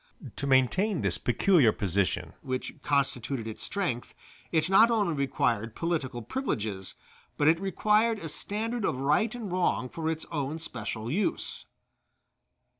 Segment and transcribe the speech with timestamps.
[0.37, 4.15] To maintain this peculiar position, which constituted its strength,
[4.51, 6.95] it not only required political privileges,
[7.37, 11.67] but it required a standard of right and wrong for its own especial use.